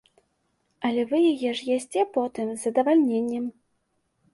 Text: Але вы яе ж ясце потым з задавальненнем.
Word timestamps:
Але 0.89 1.01
вы 1.11 1.21
яе 1.33 1.51
ж 1.61 1.69
ясце 1.77 2.09
потым 2.19 2.47
з 2.55 2.59
задавальненнем. 2.67 3.45